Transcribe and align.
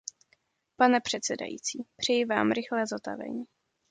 Pane 0.77 1.01
předsedající, 1.01 1.83
přeji 1.97 2.25
vám 2.25 2.51
rychlé 2.51 2.87
zotavení. 2.87 3.45